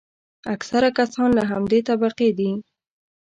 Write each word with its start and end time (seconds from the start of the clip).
اکثره 0.53 0.89
کسان 0.97 1.29
له 1.37 1.43
همدې 1.51 1.79
طبقې 1.89 2.29
دي. 2.37 2.51